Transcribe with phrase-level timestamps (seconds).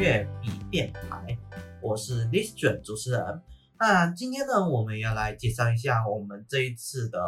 [0.00, 1.36] 乐笔电台，
[1.82, 3.42] 我是 Lister 主持人。
[3.78, 7.20] 那今天呢，我们要来介绍一下我们这一次的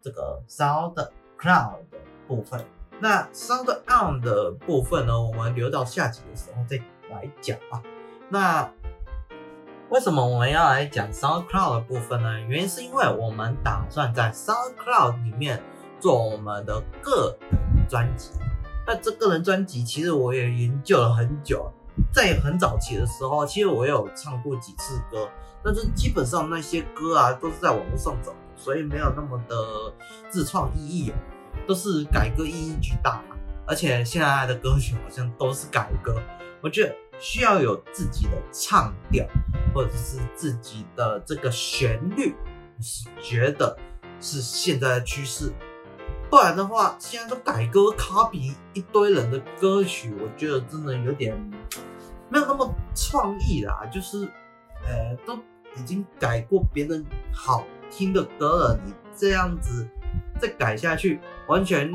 [0.00, 2.64] 这个 SoundCloud 的部分。
[3.00, 6.78] 那 SoundOn 的部分呢，我们留到下集的时候再
[7.10, 7.82] 来讲吧。
[8.30, 8.72] 那
[9.90, 12.40] 为什么我们要来讲 SoundCloud 的部分呢？
[12.48, 15.62] 原因是因为我们打算在 SoundCloud 里面
[16.00, 18.30] 做我们的个人专辑。
[18.86, 21.70] 那这个人专辑其实我也研究了很久，
[22.16, 25.28] 在很早期的时候，其实我有唱过几次歌，
[25.62, 29.54] 但是基本上那些歌啊都是在网络上找，所以没有那么的
[30.30, 31.12] 自创意义，
[31.68, 33.22] 都是改歌意义巨大。
[33.66, 36.18] 而且现在的歌曲好像都是改歌，
[36.62, 39.26] 我觉得需要有自己的唱调，
[39.74, 42.34] 或者是自己的这个旋律，
[42.80, 43.76] 是觉得
[44.22, 45.52] 是现在的趋势。
[46.30, 51.38] 不然的话，现在都改歌卡比一堆人的歌曲，我觉得真的有点
[52.28, 53.86] 没有那么创意啦。
[53.92, 54.28] 就是，
[54.84, 55.36] 呃，都
[55.76, 59.88] 已经改过别人好听的歌了，你这样子
[60.38, 61.90] 再改下去，完全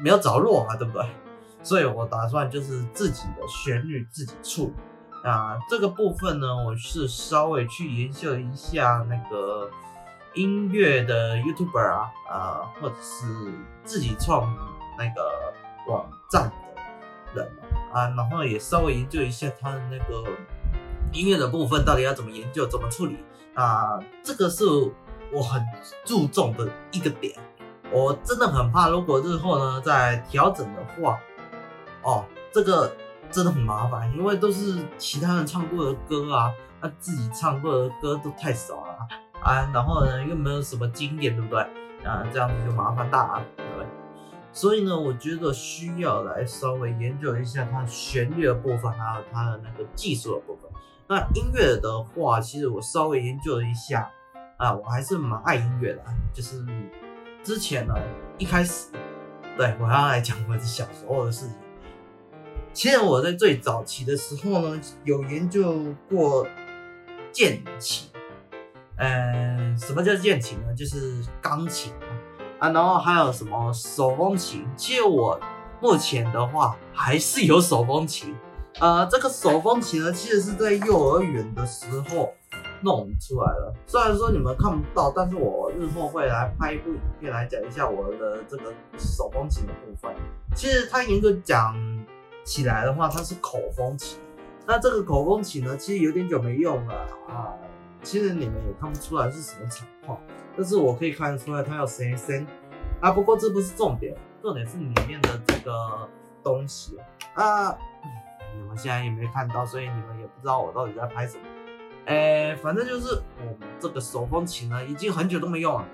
[0.00, 1.06] 没有着落啊，对不对？
[1.62, 5.58] 所以我打算就是自己的旋律自己处理啊。
[5.68, 9.70] 这个部分呢，我是稍微去研究一下那个。
[10.36, 13.54] 音乐的 YouTuber 啊，呃，或者是
[13.84, 14.52] 自己创
[14.98, 15.54] 那个
[15.86, 16.50] 网站
[17.94, 20.28] 啊，然后也稍微研究一下他的那个
[21.12, 23.16] 音乐的部分到底要怎么研究、怎么处理
[23.54, 24.64] 啊，这个是
[25.32, 25.64] 我很
[26.04, 27.32] 注重的一个点。
[27.92, 31.20] 我真的很怕，如果日后呢再调整的话，
[32.02, 32.92] 哦，这个
[33.30, 39.08] 真的很麻烦，因为都是其他人唱过的歌啊，那自己唱过的歌都太少了。
[39.40, 41.60] 啊，然后呢，又没有什么经验，对不对？
[42.02, 43.42] 啊，这样子就麻烦大了，
[44.54, 50.70] 所以呢，我觉得需要来稍微研究一下它旋律的部分，还有它的那个技术的部分。
[51.08, 54.08] 那音乐的话，其实我稍微研究了一下，
[54.56, 56.04] 啊，我还是蛮爱音乐的。
[56.32, 56.64] 就是
[57.42, 57.94] 之前呢，
[58.38, 58.92] 一开始，
[59.56, 61.56] 对，我要来讲我是小时候的事情。
[62.72, 66.46] 其实我在最早期的时候呢，有研究过
[67.32, 68.08] 键琴。
[68.96, 70.72] 呃，什么叫键琴呢？
[70.76, 71.92] 就是钢琴
[72.72, 74.66] 然后还有什么手风琴。
[74.76, 75.38] 其实我
[75.80, 78.34] 目前的话还是有手风琴。
[78.80, 82.32] 呃，这个手风琴呢，其实是在幼儿园的时候
[82.80, 83.72] 弄出来的。
[83.86, 90.12] 虽然说你们看不到，但是我日后会来拍一部影片来讲一下我的这个手风琴的部分。
[90.56, 91.76] 其实它严格讲
[92.44, 94.18] 起来的话，它是口风琴。
[94.66, 96.94] 那这个口风琴呢，其实有点久没用了
[97.28, 97.54] 啊。
[98.02, 100.18] 其实你们也看不出来是什么情况，
[100.56, 102.46] 但是我可以看得出来它有声声
[103.00, 103.10] 啊。
[103.10, 106.08] 不过这不是重点，重点是里面的这个
[106.42, 106.98] 东西
[107.34, 107.76] 啊。
[108.56, 111.42] 你们现在也没看到，所以你们也不知道我到底在拍什么。
[112.06, 115.84] 哎，反正就是我们这个手风琴呢，已经很久都没用了。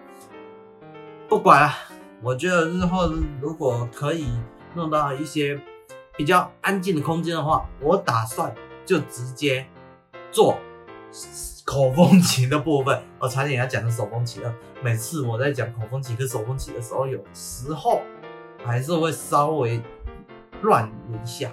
[1.28, 1.72] 不管了，
[2.20, 3.10] 我觉得日后
[3.40, 4.28] 如果可以
[4.74, 5.58] 弄到一些
[6.16, 8.54] 比较安静的空间的话，我打算
[8.84, 9.66] 就直接
[10.30, 10.58] 做。
[11.70, 14.52] 口风琴的部分， 我差点要讲的手风琴了。
[14.82, 18.02] 每次我在讲口风琴跟手风琴的时候，有时候
[18.64, 19.80] 还是会稍微
[20.62, 21.48] 乱一下，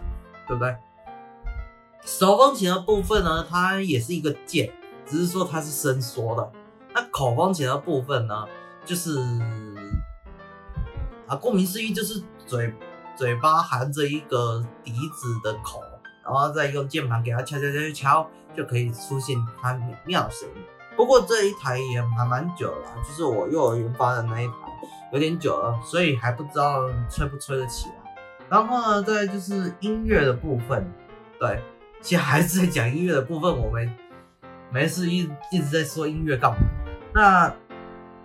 [0.48, 0.76] 对不对？
[2.04, 4.74] 手风琴的部分呢，它也是一个键，
[5.06, 6.52] 只是说它是伸缩的。
[6.96, 8.48] 那口风琴的部分呢，
[8.88, 9.20] 就是
[11.28, 12.74] 啊，顾名思义就是嘴
[13.16, 15.80] 嘴巴含着一个笛子的口。
[16.28, 20.48] 然后再用键盘给它敲敲敲敲敲，就可以出现它美妙声。
[20.96, 24.54] 不过这一台也还蛮久了，就是我幼儿园发的那一台，
[25.14, 27.96] 有点久了，所以还不知道吹不吹得起来。
[28.50, 30.92] 然后呢，再就是音乐的部分，
[31.40, 31.62] 对，
[32.02, 33.94] 其实还是在讲音乐的部分，我们
[34.72, 36.58] 没事一一直在说音乐干嘛？
[37.14, 37.54] 那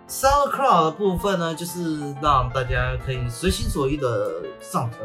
[0.07, 5.01] SoundCloud 的部分呢，就是让大家可以随心所欲的上传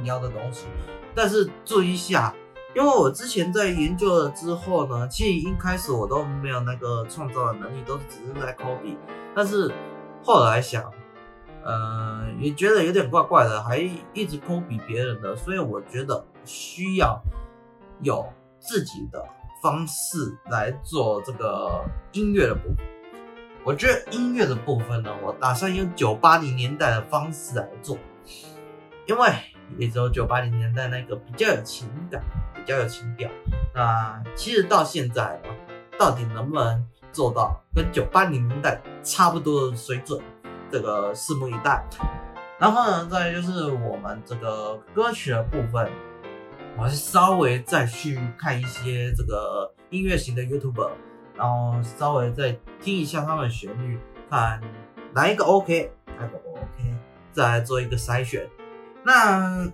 [0.00, 0.66] 你要的东西，
[1.14, 2.34] 但是注意一下。
[2.74, 8.96] 因为我之前在研究了之后呢，其实一开始我都没有那个创造的能力，都只是在 copy。
[9.34, 9.70] 但是
[10.22, 10.90] 后来想，
[11.62, 13.78] 呃，也觉得有点怪怪的，还
[14.14, 17.22] 一直 copy 别人的，所以我觉得需要
[18.00, 18.26] 有
[18.58, 19.22] 自己的
[19.62, 22.76] 方式来做这个音乐的部分。
[23.64, 27.96] 我觉得音乐的部分呢，我打算用九八零年代的方式来做，
[29.06, 29.28] 因为
[29.78, 32.22] 也只有九八零年代那个比较有情感。
[32.54, 33.28] 比较有情调，
[33.74, 35.50] 那其实到现在啊，
[35.98, 40.22] 到底能不能做到跟九八零年代差不多的水准，
[40.70, 41.84] 这个拭目以待。
[42.60, 45.90] 然后呢，再就是我们这个歌曲的部分，
[46.76, 50.88] 我还是稍微再去看一些这个音乐型的 YouTube，
[51.34, 53.98] 然后稍微再听一下他们旋律，
[54.30, 54.60] 看
[55.12, 56.94] 哪一个 OK，哪一个 OK，
[57.32, 58.48] 再来做一个筛选。
[59.04, 59.66] 那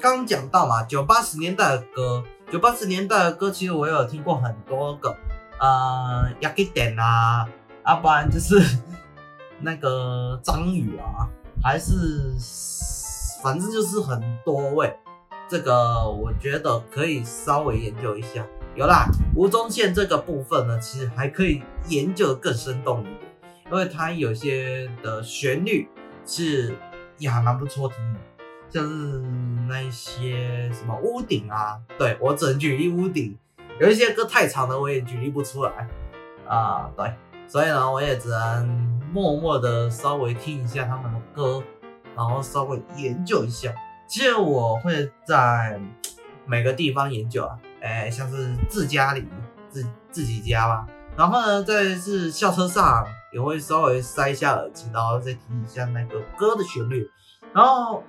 [0.00, 5.14] 刚讲到嘛，九八十年代的歌，九八十年代的歌，其实我有听过很多个，
[5.58, 7.46] 呃，亚克点啊，
[7.86, 8.58] 要不然就是
[9.60, 11.28] 那个张宇啊，
[11.62, 12.34] 还是
[13.42, 14.96] 反正就是很多位。
[15.48, 18.46] 这个我觉得可以稍微研究一下。
[18.76, 23.16] 有啦，吴宗宪这个部分呢，其实还可以研究得更生动一点，
[23.66, 25.88] 因为它有些的旋律
[26.24, 26.74] 是
[27.18, 28.20] 也还蛮不错听的，
[28.70, 29.20] 像是
[29.68, 33.36] 那一些什么屋顶啊，对，我只能举例屋顶，
[33.80, 35.88] 有一些歌太长了，我也举例不出来
[36.46, 37.12] 啊，对，
[37.48, 38.68] 所以呢，我也只能
[39.12, 41.62] 默默的稍微听一下他们的歌，
[42.16, 43.74] 然后稍微研究一下。
[44.08, 45.80] 其实我会在
[46.46, 49.26] 每个地方研究啊，哎，像是自家里
[49.68, 50.86] 自自己家吧，
[51.16, 57.08] 然后呢，在是校车上也会稍微塞一下耳机，然后再听一下那个歌的旋律。
[57.52, 58.02] 然后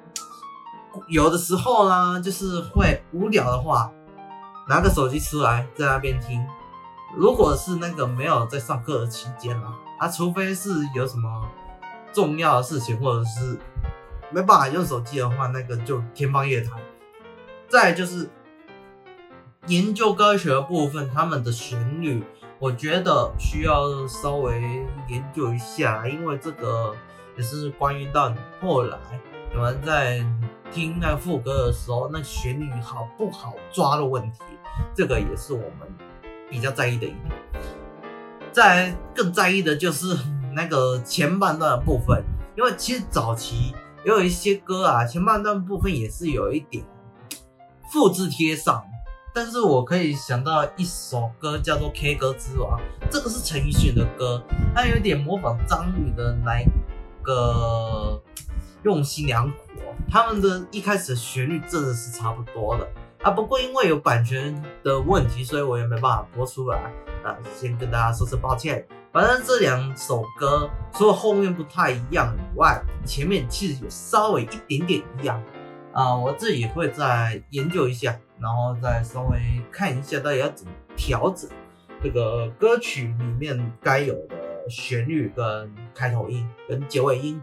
[1.08, 3.92] 有的时候呢，就是会无聊的话，
[4.68, 6.46] 拿个手机出来在那边听。
[7.16, 11.50] 如果是那个没有在上课的期间啊，啊，除非是有什么
[12.14, 13.58] 重要的事情，或者是。
[14.34, 16.80] 没办法用手机的话，那个就天方夜谭。
[17.68, 18.30] 再就是
[19.68, 22.24] 研究歌曲的部分，他们的旋律，
[22.58, 24.62] 我觉得需要稍微
[25.10, 26.96] 研究一下，因为这个
[27.36, 28.98] 也是关于到你后来
[29.54, 30.26] 你们在
[30.72, 34.40] 听那副歌的时候，那旋律好不好抓的问题，
[34.96, 35.88] 这个也是我们
[36.50, 37.16] 比较在意的一点。
[38.52, 40.18] 再更在意的就是
[40.54, 42.24] 那个前半段的部分，
[42.56, 43.74] 因为其实早期。
[44.04, 46.84] 也有一些歌啊，前半段部分也是有一点
[47.92, 48.84] 复制贴上，
[49.32, 52.80] 但是我可以想到一首歌叫做《K 歌之王》，
[53.12, 54.44] 这个是陈奕迅的歌，
[54.74, 56.64] 它有点模仿张宇的那
[57.22, 58.20] 个
[58.84, 59.58] 用心良苦，
[60.10, 62.88] 他们的一开始的旋律真的是差不多的
[63.22, 66.92] 啊，不过因为有版权的问题，所以我也没办法播出来
[67.24, 68.86] 啊，先跟大家说声抱歉。
[69.12, 75.44] 反正这两首歌除了后面不太一样以外，前面其实有稍微一点点一样
[75.92, 79.40] 啊，我自己会再研究一下，然后再稍微
[79.70, 81.50] 看一下到底要怎么调整
[82.02, 87.40] 这个歌曲里面该有的旋律跟开头音跟结尾音，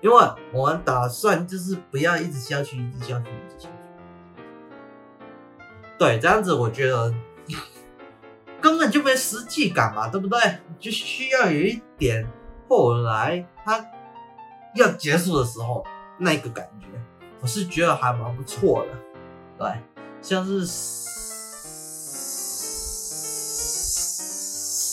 [0.00, 0.16] 因为
[0.52, 3.74] 我们打算就是不要一直下去，一直下去，一直下去。
[5.98, 7.14] 对，这样子我觉得。
[8.62, 10.38] 根本就没实际感嘛，对不对？
[10.78, 12.28] 就需要有一点
[12.68, 13.82] 后来他
[14.74, 15.82] 要结束的时候
[16.18, 16.86] 那个感觉，
[17.40, 18.88] 我是觉得还蛮不错的。
[19.58, 19.72] 对，
[20.20, 20.66] 像是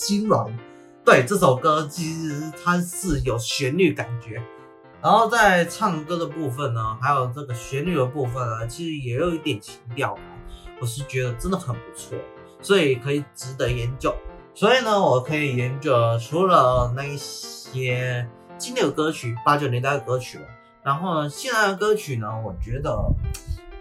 [0.08, 0.58] 心软，
[1.04, 4.42] 对，这首歌其实它是有旋律感觉，
[5.08, 10.14] 然后在唱歌的部分呢，还有这个旋律的部分呢，其实也有一点情调，
[10.82, 12.18] 我是觉得真的很不错。
[12.62, 14.14] 所以可以值得研究，
[14.54, 20.46] 所以呢，我可以研究除了那一些经典歌曲，八九年代的歌曲了，
[20.84, 23.02] 然后呢，现在的歌曲呢，我觉得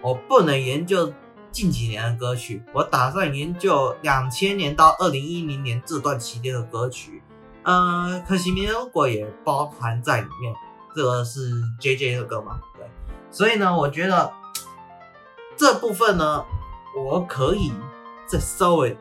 [0.01, 1.13] 我不能研究
[1.51, 7.21] 近几年的歌曲，我打算研究两千年到二零一零年这段期间的歌曲，
[7.65, 10.55] 呃，可惜没有果也包含在里面，
[10.97, 12.89] 这个是 JJ 的歌嘛，对，
[13.31, 14.33] 所以呢，我觉得
[15.57, 16.45] 这部分呢，
[16.97, 17.71] 我可以。
[18.29, 18.99] 再稍微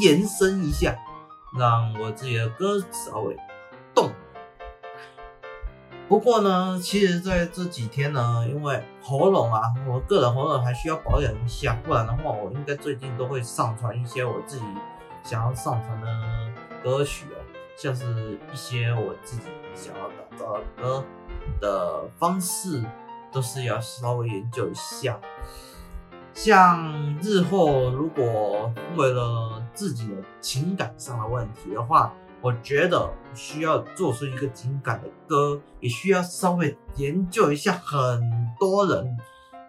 [0.00, 0.92] 延伸一下，
[1.56, 3.36] 让我自己的歌稍微
[3.94, 4.10] 动。
[6.08, 14.64] 不过呢，其实在这几天呢，因为喉咙啊，我个人喉咙还需要保养一下，不然的话，我应该最近都会上传一些我自己
[15.22, 17.38] 想要上传的歌曲哦，
[17.82, 19.44] 像是一些我自己
[19.74, 21.02] 想要打造的歌
[21.62, 22.84] 的方式，
[23.32, 25.18] 都是要稍微研究一下。
[26.34, 38.20] 像日后如果为了自己的情感上的问题的话，我觉得需要做出一个情感的歌，也需要稍微研究一下很
[38.58, 39.16] 多人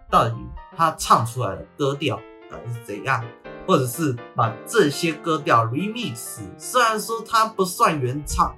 [0.10, 0.36] 到底
[0.76, 3.24] 他唱出来的歌调到底是怎样，
[3.68, 8.56] 或者是把这些歌调 remix，虽然说它不算原唱、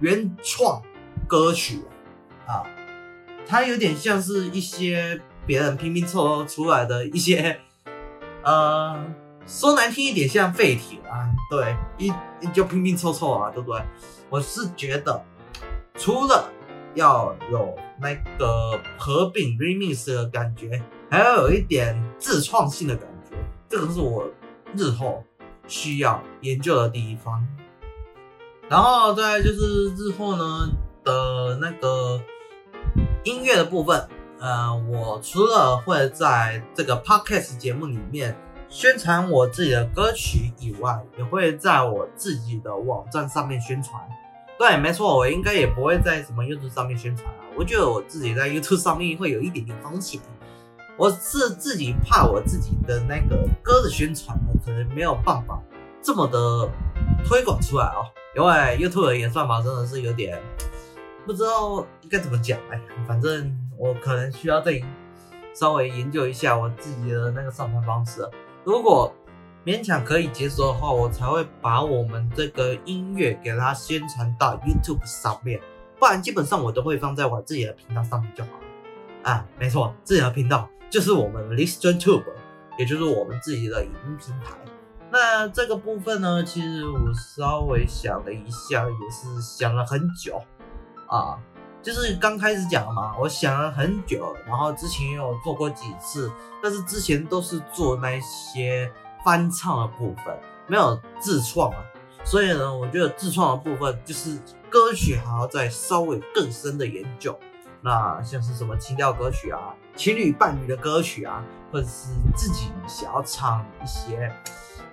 [0.00, 0.82] 原创
[1.26, 1.82] 歌曲
[2.46, 2.62] 啊，
[3.46, 5.20] 它有点像是一些。
[5.44, 7.58] 别人拼拼凑凑出来的一些，
[8.44, 9.04] 呃，
[9.44, 12.12] 说难听一点像废铁啊，对，一
[12.54, 13.82] 就拼拼凑凑啊，对不对？
[14.30, 15.20] 我是觉得，
[15.96, 16.48] 除了
[16.94, 23.08] 要有那个合并 remix 的感觉，还要有一点自创性的感，
[23.72, 24.28] 这个是我
[24.76, 25.24] 日后
[25.66, 27.42] 需要研究的地方。
[28.68, 30.68] 然后再就是日后呢
[31.02, 32.20] 的那个
[33.24, 34.06] 音乐的部分，
[34.38, 38.36] 呃，我除了会在这个 podcast 节目里面
[38.68, 43.98] 宣传我自己的歌曲以外，也会在我自己的网站上面宣传。
[44.58, 47.40] 对，没错，我应该也不会在什么 YouTube 上面宣传啊。
[47.56, 50.20] 我觉得我自己在 YouTube 上面会有一点点风险。
[50.98, 55.60] 我是自己怕我自己的那个歌的宣传呢，可能没有办法
[56.02, 56.68] 这么的
[57.24, 58.04] 推广出来哦。
[58.36, 60.40] 因为 YouTube 的演算法真的是有点
[61.26, 64.80] 不知道应该怎么讲哎，反正我可能需要再
[65.54, 68.26] 稍微研究一下我自己的那个上传方式。
[68.64, 69.12] 如果
[69.64, 75.60] 勉强可以接受的话，我才会把我们这个音乐给它宣传到 YouTube 上面，
[75.98, 78.64] 不然基本上我都会放在我自己的频道上面就好了。
[79.22, 80.68] 啊，没错，自己的频道。
[80.90, 82.24] 就是我们 ListenTube，
[82.78, 84.56] 也就是我们自己的影音平台。
[85.10, 90.42] 那这个部分呢，其实我稍微想了一下，也是想了很久
[91.06, 91.38] 啊。
[91.82, 96.30] 就是刚开始讲嘛，我想了很久，然后之前也有做过几次，
[96.62, 98.90] 但是之前都是做那些
[99.24, 101.78] 翻唱的部分，没有自创啊。
[102.24, 104.38] 所以呢，我觉得自创的部分就是
[104.70, 107.38] 歌曲还要再稍微更深的研究。
[107.84, 114.32] 那像是什么情调歌曲啊，情侣伴侣的歌曲啊，或者是自己想要唱一些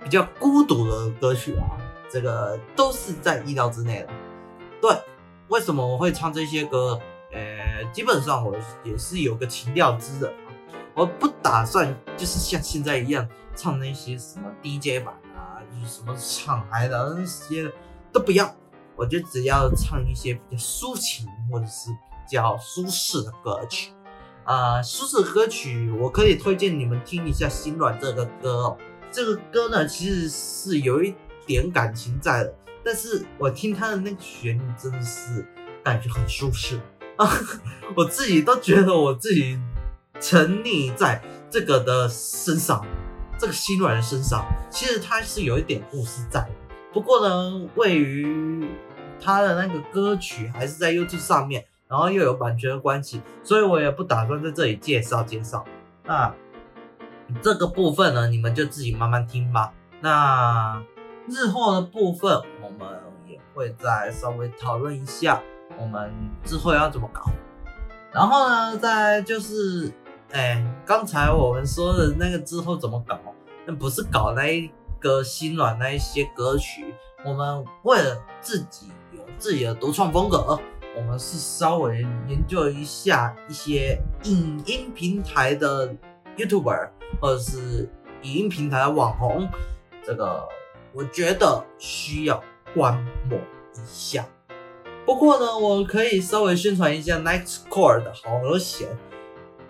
[0.02, 1.78] 比较孤独的歌曲啊，
[2.10, 4.08] 这个都是在意料之内的。
[4.82, 4.90] 对，
[5.46, 7.00] 为什么我会唱这些歌？
[7.32, 10.34] 呃，基本上我也是有个情调之人，
[10.94, 17.72] 我不打算就是像现在一样唱那些什么 DJ 版啊，就是什么唱嗨的那些
[18.10, 18.52] 都不要，
[18.96, 21.90] 我就只要唱一些比较抒情或者是。
[22.30, 23.90] 比较舒适的歌曲，
[24.44, 28.78] 呃，舒适歌曲，我可以推荐你们听一下《心软》这个歌哦。
[29.10, 31.12] 这个歌呢，其实是有一
[31.44, 35.44] 点感情在的，但是我听它的那个旋律真的是
[35.82, 36.80] 感觉很舒适
[37.16, 37.28] 啊，
[37.96, 39.58] 我自己都觉得我自己
[40.20, 41.20] 沉溺在
[41.50, 42.86] 这个的身上，
[43.36, 46.50] 这个心软的身上，其实它是有一点故事在的。
[46.92, 48.68] 不过呢，位于
[49.20, 51.64] 它的那个歌曲还是在 YouTube 上面。
[51.90, 55.64] 然后又有版权的关系，所以我也不打算在这里介绍介绍。
[56.04, 56.32] 那
[57.42, 59.72] 这个部分呢，你们就自己慢慢听吧。
[60.00, 60.80] 那
[61.26, 62.88] 日后的部分，我们
[63.26, 65.42] 也会再稍微讨论一下，
[65.80, 66.12] 我们
[66.44, 67.22] 之后要怎么搞。
[68.12, 69.92] 然后呢，再就是，
[70.30, 73.18] 哎，刚才我们说的那个之后怎么搞，
[73.66, 74.70] 那不是搞那一
[75.00, 76.94] 个心软那一些歌曲，
[77.24, 80.56] 我们为了自己有自己的独创风格。
[80.96, 85.94] 我们是稍微研究一下一些影音平台的
[86.36, 87.88] YouTuber 或者是
[88.22, 89.48] 影音平台的网红，
[90.04, 90.48] 这个
[90.92, 92.42] 我觉得需要
[92.74, 94.26] 观摩一下。
[95.06, 98.88] 不过呢，我可以稍微宣传一下 Nightcore 的好和弦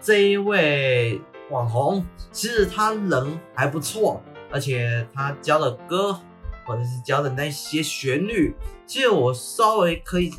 [0.00, 6.18] 这一位网红，其实他人还不错，而且他教的歌
[6.64, 8.54] 或者是教的那些旋律，
[8.86, 10.32] 其实我稍微可以。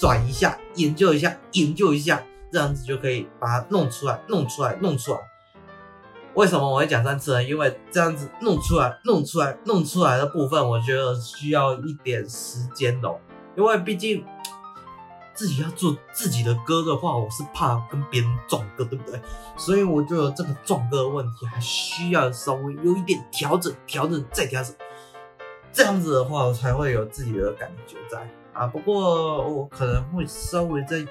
[0.00, 5.18] 转一下，研究一下，研究一下，这样子就可以把它弄出来，弄出来，弄出来。
[6.32, 7.44] 为什么我会讲三次呢？
[7.44, 13.14] 因为这样子弄出来，弄出来，弄出来的部分，我觉得需要一点时间的。
[13.58, 14.24] 因为毕竟
[15.34, 19.20] 自己要做自己的歌的话，我是怕跟别人撞歌，对不对？
[19.58, 24.74] 所以我觉得这个撞歌的问题还需要稍微有一点调整，调整再调整。
[25.70, 28.26] 这样子的话，我才会有自己的感觉在。
[28.60, 31.02] 啊，不过我可能会稍微再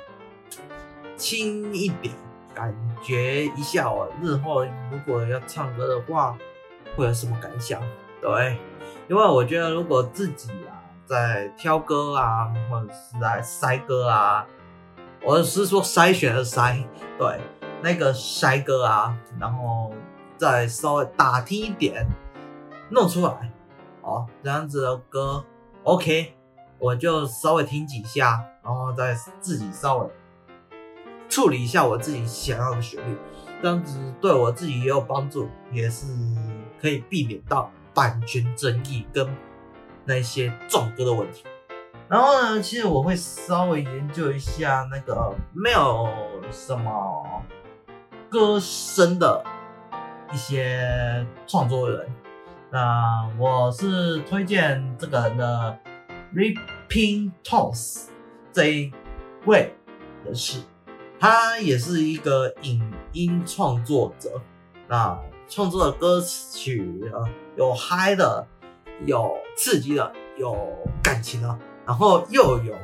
[1.18, 2.13] 轻一点，
[2.53, 6.38] 感觉一下我日后如果要唱歌的话，
[6.96, 7.82] 会有什么感想？
[8.22, 8.56] 对，
[9.08, 10.77] 因为我觉得如果自己啊
[11.08, 14.46] 在挑歌啊，或者是在筛歌啊，
[15.25, 16.86] 我是说筛选的筛，
[17.18, 17.41] 对，
[17.82, 19.91] 那个筛歌啊，然后
[20.38, 22.06] 再稍微打听一点，
[22.91, 23.51] 弄出来，
[24.01, 25.44] 哦，这样子的歌
[25.82, 26.36] ，OK。
[26.79, 30.09] 我就稍微听几下，然后再自己稍微
[31.27, 33.17] 处理一下我自己想要的旋律，
[33.62, 36.07] 这样子对我自己也有帮助，也是
[36.81, 39.29] 可以避免到版权争议跟
[40.05, 41.43] 那些撞歌的问题。
[42.07, 46.09] 然后呢，其实我会稍微研究一下那个没有
[46.50, 47.43] 什么
[48.29, 49.43] 歌声的
[50.31, 52.07] 一些创作人，
[52.71, 55.77] 那我是推荐这个人的。
[56.33, 58.03] Ripping Toss
[58.53, 58.93] 这一
[59.45, 59.74] 位
[60.24, 60.59] 人士，
[61.19, 64.39] 他也是一个影音创作者，
[64.88, 67.25] 那创作的歌曲啊，
[67.57, 68.45] 有嗨的，
[69.05, 70.55] 有刺激的，有
[71.01, 72.75] 感情的，然后又有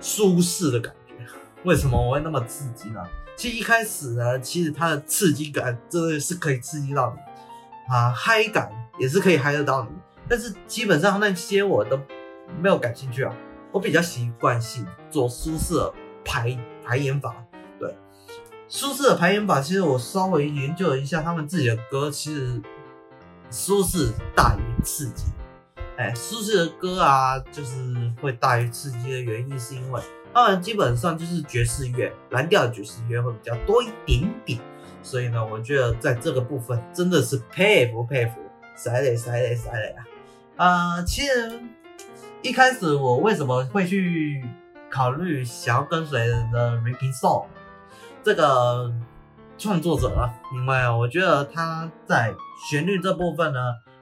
[0.00, 1.14] 舒适的感觉。
[1.62, 3.00] 为什么我会那么刺激呢？
[3.36, 9.90] 其实一开始呢，其实它的刺激感真的是可以刺激到你啊，嗨感也是可以嗨得到你。
[10.28, 11.98] 但是基本上那些我都
[12.60, 13.34] 没有感兴趣啊，
[13.72, 15.92] 我比较习惯性做舒适的
[16.24, 17.34] 排排演法。
[17.78, 17.96] 对，
[18.68, 22.62] 舒适的排演法，其实我稍微研究了一下他们自己的歌，其实
[23.50, 25.24] 舒适大于刺激。
[25.96, 30.00] 哎，舒适的歌啊，就是会大于刺激的原因，是因为
[30.32, 34.58] 他们基本上就是爵士乐，蓝调的爵士乐会比较多一点点。
[35.02, 38.40] 所以呢，我觉得在这个部分真的是佩服佩服，
[38.74, 39.94] 塞雷塞雷塞雷
[40.56, 40.66] 啊！
[40.66, 41.60] 啊、其实
[42.44, 44.44] 一开始我为什么会去
[44.90, 47.46] 考虑想要跟随的 Ripping Song
[48.22, 48.92] 这个
[49.56, 50.30] 创作者呢？
[50.52, 52.34] 因为我觉得他在
[52.68, 53.58] 旋律这部分呢，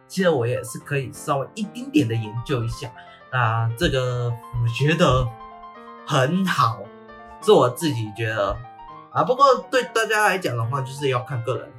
[0.08, 2.90] 其实我也是可以稍微一丁点的研究一下。
[3.30, 5.24] 那这个我觉得
[6.04, 6.80] 很好，
[7.42, 8.56] 是我自己觉得
[9.12, 9.22] 啊。
[9.22, 11.70] 不过对大家来讲的话，就是要看个人。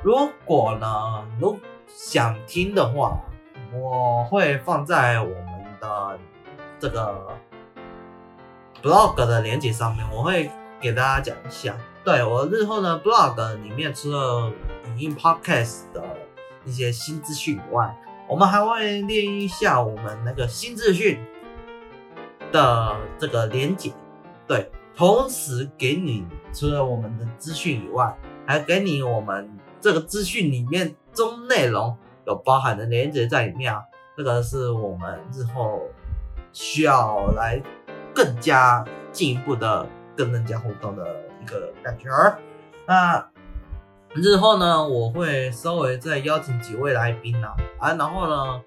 [0.00, 3.18] 如果呢，如想听的话。
[3.74, 6.18] 我会放在我们的
[6.78, 7.36] 这个
[8.82, 10.50] blog 的链接上面，我会
[10.80, 11.76] 给大家讲一下。
[12.04, 14.52] 对，我日后的 blog 里面，除了
[14.86, 16.04] 影音 podcast 的
[16.64, 17.96] 一些新资讯以外，
[18.28, 21.18] 我们还会列一下我们那个新资讯
[22.52, 23.92] 的这个链接。
[24.46, 28.16] 对，同时给你除了我们的资讯以外，
[28.46, 29.50] 还给你我们
[29.80, 31.96] 这个资讯里面中内容。
[32.26, 33.82] 有包含的连接在里面啊，
[34.16, 35.82] 这个是我们日后
[36.52, 37.62] 需要来
[38.14, 41.04] 更加进一步的跟人家互动的
[41.42, 42.08] 一个感觉。
[42.86, 43.28] 那
[44.14, 48.62] 日后呢，我会稍微再邀请几位来宾啊，啊，然后呢，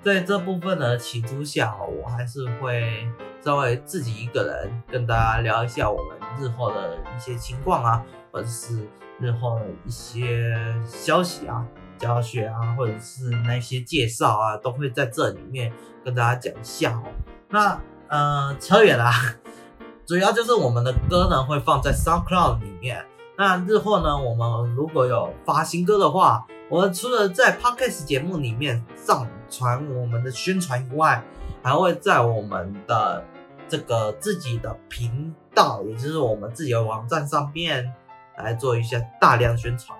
[0.00, 3.06] 在这部分的起初下，我还是会
[3.44, 8.86] 稍微自己一个人跟大家聊一下我们日后的一些情况啊，或者是
[9.18, 10.56] 日后的一些
[10.86, 11.66] 消息啊。
[12.02, 15.72] 教学啊，或者是那些介绍啊，都会在这里面
[16.04, 17.04] 跟大家讲一下哦。
[17.48, 19.08] 那呃，扯远了，
[20.04, 23.04] 主要就是我们的歌呢会放在 SoundCloud 里面。
[23.38, 31.22] 那日后呢，我们如果有发新歌的话，我们除了在 Podcast 节目里面上传我们的宣传以外，
[31.62, 33.24] 还会在我们的
[33.68, 37.90] 这个自己的频道，也就是我们自己的网站上面
[38.36, 39.96] 来做一些大量宣传。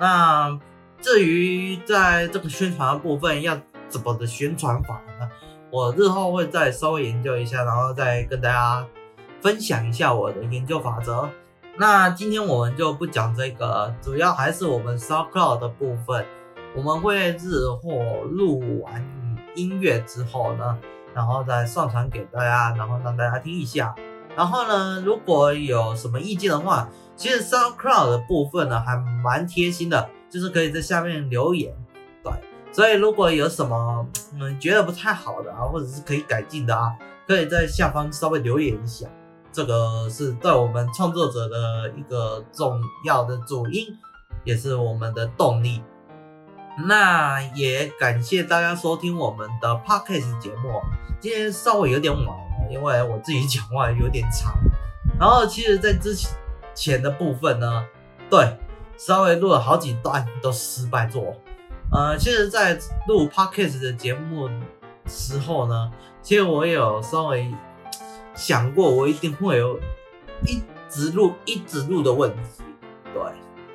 [0.00, 0.58] 那
[1.00, 3.58] 至于在这个宣传的部分要
[3.88, 5.28] 怎么的宣传法呢？
[5.70, 8.86] 我日后会再稍微研究一下，然后再跟大家
[9.40, 11.28] 分享一下我的研究法则。
[11.76, 16.26] 那今天我们就不讲这个，主要还是我们 SoundCloud 的部分。
[16.74, 19.06] 我们会日后录完
[19.54, 20.78] 音乐之后呢，
[21.14, 23.94] 然后再上传给大家，然后让大家听一下。
[24.36, 30.10] 然后呢，如果有什么意见的话，其实 SoundCloud 的部分呢还蛮贴心的。
[30.30, 31.74] 就是可以在下面留言，
[32.22, 32.32] 对，
[32.70, 36.94] 所以如果有什么嗯觉得不太好的啊，或者是可以改进的啊，
[37.26, 39.06] 可以在下方稍微留言一下，
[39.50, 43.86] 这个是对我们创作者的一个重要的主因，
[44.44, 45.82] 也是我们的动力。
[46.86, 50.80] 那也感谢大家收听我们的 Podcast 节目，
[51.18, 54.54] 今天稍微有点晚了，因为我自己讲话有点长，
[55.18, 56.14] 然后其实在之
[56.74, 57.84] 前的部分呢，
[58.28, 58.56] 对。
[58.98, 61.34] 稍微录了好几段都失败做，
[61.92, 64.50] 呃，其实，在录 podcast 的节目
[65.06, 67.54] 时候呢，其实我有稍微
[68.34, 69.78] 想过，我一定会有
[70.44, 72.64] 一直录、一直录的问题，
[73.14, 73.22] 对，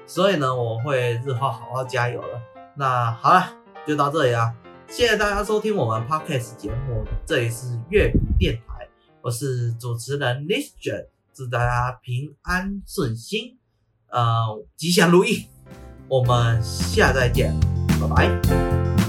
[0.05, 2.41] 所以呢，我会日后好好加油了。
[2.75, 3.49] 那好了，
[3.87, 4.53] 就到这里啦，
[4.87, 8.89] 谢谢大家收听我们 podcast 节目，这里是粤语电台，
[9.21, 13.57] 我是主持人 Listen，祝大家平安顺心。
[14.13, 14.45] 呃，
[14.77, 15.47] 吉祥如意，
[16.07, 17.51] 我们下再见，
[17.99, 19.02] 拜拜。